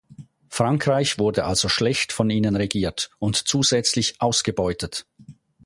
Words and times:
Frankreich 0.49 1.19
wurde 1.19 1.43
also 1.45 1.69
schlecht 1.69 2.11
von 2.11 2.31
ihnen 2.31 2.55
regiert 2.55 3.11
und 3.19 3.35
zusätzlich 3.47 4.15
ausgebeutet. 4.19 5.05